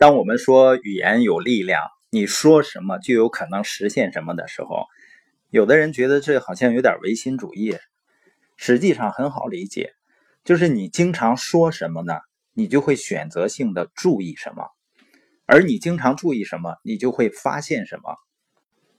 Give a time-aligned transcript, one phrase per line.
[0.00, 4.86] 当我们说语言有力量，你说什么就有可能实现什么的时候，
[5.50, 7.76] 有的人觉得这好像有点唯心主义。
[8.56, 9.92] 实际上很好理解，
[10.42, 12.14] 就是你经常说什么呢，
[12.54, 14.68] 你就会选择性的注意什么，
[15.44, 18.16] 而你经常注意什么，你就会发现什么。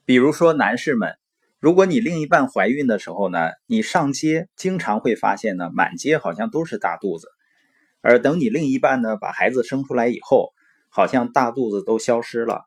[0.04, 1.16] 比如说男士们，
[1.58, 7.26] 如果你另一半怀孕的时候呢，你上街经常会发现呢，满街好像都是大肚子，
[8.02, 10.52] 而等你另一半呢把孩子生出来以后。
[10.94, 12.66] 好像大肚子都消失了。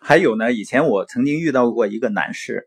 [0.00, 2.66] 还有呢，以前我曾经遇到过一个男士，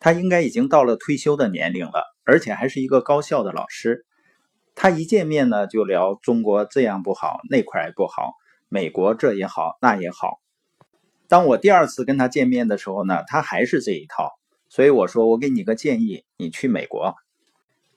[0.00, 4.04] 他应该已经到了退休的年龄了，而且还是一个高校的老师。
[4.74, 8.32] 他一见面呢，就聊中国这样不好，那块也不好，
[8.68, 10.40] 美国这也好，那也好。
[11.28, 14.32] 当我第二次跟他见面的时候呢，他还是这一套。
[14.68, 17.14] 所以我说，我给你个建议，你去美国。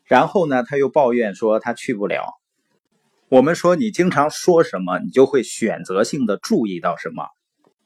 [0.04, 2.36] 然后呢，他又抱怨说他去不了。
[3.36, 7.26] 我们说，你经常说什么，你就会选择性的注意到什么。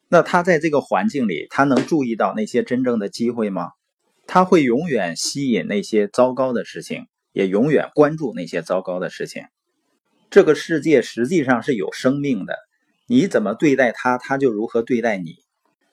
[0.08, 3.72] 那他在这个环境里，他能注意到那些真正的机会吗？
[4.28, 9.46] 他会永远吸引那些糟糕的事情，也永远关注那些糟糕的事情。
[10.30, 12.56] 这个世界实际上是有生命的，
[13.08, 15.38] 你怎么对待他，他就如何对待你。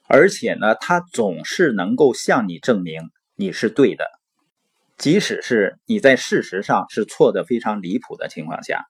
[0.07, 4.05] 而且呢，他总是能够向你证明你是对的，
[4.99, 8.85] 即使是你在事实上是错的非常离谱的情况下。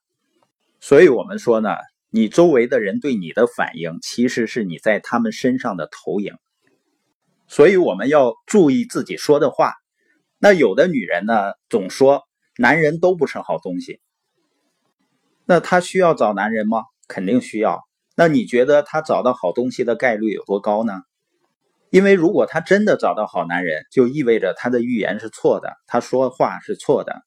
[0.79, 1.69] 所以，我们说呢，
[2.09, 6.35] 你周围的人对你的反应，其实是你在他们身上的投影。
[7.47, 9.73] 所以，我们要注意自己说的话。
[10.39, 12.23] 那有的女人呢，总说
[12.57, 13.99] 男人都不是好东西。
[15.45, 16.83] 那她需要找男人吗？
[17.07, 17.81] 肯定需要。
[18.15, 21.01] 那你觉得她找到好东西的概率有多高呢？
[21.89, 27.23] 因为如果她真的找到好男人，就意味着她的预言是错的，她说话是错的。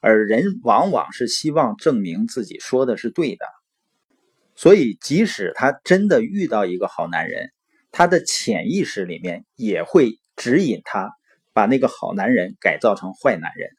[0.00, 3.44] 而人往往是希望证明自己说的是对的，
[4.54, 7.50] 所以即使他真的遇到一个好男人，
[7.92, 11.10] 他的潜意识里面也会指引他
[11.52, 13.70] 把那个好男人改造成坏男人。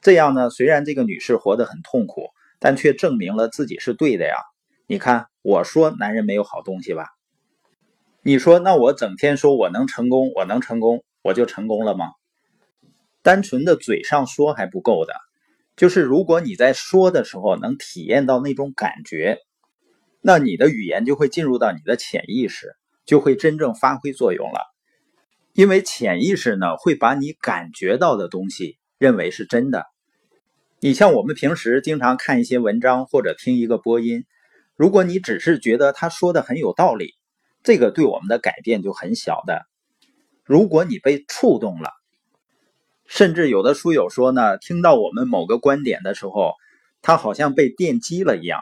[0.00, 4.34] 这样呢，虽然这个女士活得很痛苦，但却证明了自己是对的呀。
[4.88, 7.06] 你看，我说男人没有好东西吧？
[8.22, 12.06] 你说，那我整天说我能成功，我能成功，我就成功了吗？
[13.22, 15.14] 单纯的嘴上说还不够的。
[15.82, 19.38] 就是如果你在说的时候能体验到那种感觉，
[20.20, 24.60] 那你的语言就会进入到你的潜意识，就会真正发挥作用了。
[25.54, 29.84] 因为潜意识呢会把你感觉到的东西认为是真的。
[30.78, 34.22] 你像我们平时经常看一些文章或者听一个播音，
[34.76, 37.14] 如果你只是觉得他说的很有道理，
[37.64, 39.66] 这个对我们的改变就很小的。
[40.44, 41.90] 如果你被触动了。
[43.06, 46.54] 甚至有的书友说呢，听到我们某个观点的时候，
[47.02, 48.60] 他好像被电击了一样。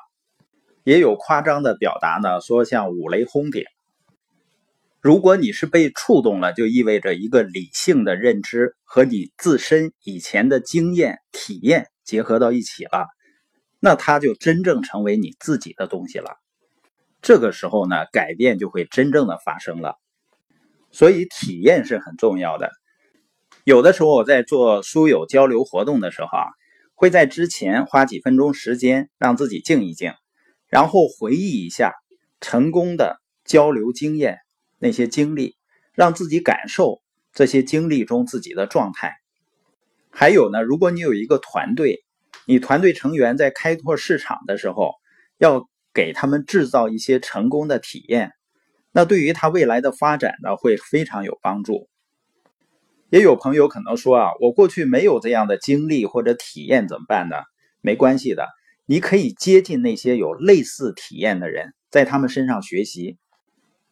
[0.83, 3.65] 也有夸张的表达呢，说像五雷轰顶。
[5.00, 13.06] 如果你是被触动了，就意味着一个理性的认知和你自身以前的经验体验结合到一起了，
[13.79, 16.37] 那它就真正成为你自己的东西了。
[17.23, 19.97] 这个时候呢，改变就会真正的发生了。
[20.91, 22.71] 所以体验是很重要的。
[23.65, 26.47] 有的时候我在做书友交流活动的时候啊，
[26.94, 30.15] 会在之前花几分钟时间让自己静一静，
[30.66, 31.93] 然后回忆一下
[32.41, 34.38] 成功的交流经验
[34.78, 35.56] 那些经历，
[35.93, 37.03] 让自己感受
[37.34, 39.12] 这些经历中自己的状态。
[40.10, 42.03] 还有呢，如果你有一个团队，
[42.47, 44.94] 你团队成员在开拓市场的时候，
[45.37, 48.32] 要给他们制造一些成功的体验，
[48.91, 51.90] 那对于他未来的发展呢，会非常有帮助。
[53.10, 57.37] 也有朋友可能说啊，我过去没有这样的经历或者体验，怎么办呢？
[57.81, 58.47] 没关系的，
[58.87, 63.19] 你可以接近那些有类似体验的人，在他们身上学习。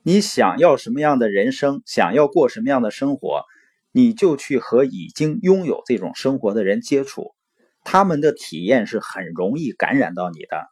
[0.05, 3.43] 你想要什么样的人生，想要过什么样的生活，
[3.91, 7.35] 你就去和已经拥有这种生活的人接触，
[7.83, 10.69] 他们的体验是很容易感染到你的。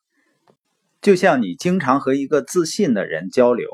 [1.03, 3.69] 就像你经常和一个自信的人交流，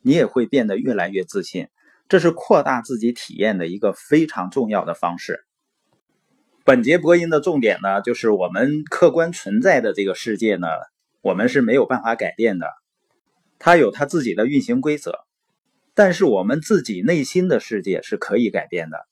[0.00, 1.66] 你也会变得越来越自信。
[2.08, 5.44] 这是扩大自己体验的一个非常重要的方式。
[6.64, 10.68] 本节播音的重点呢，就是我们客观存在的这个世界呢，
[11.20, 12.68] 我们是没有办法改变的，
[13.58, 15.20] 它有它自己的运行规则。
[15.94, 19.06] 但是我们自己内心的世界是可以改变的。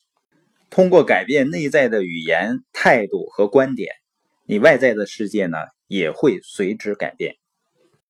[0.70, 3.92] 通过改变内在的语言、态度和观点，
[4.46, 5.58] 你外在的世界呢
[5.88, 7.34] 也会随之改变。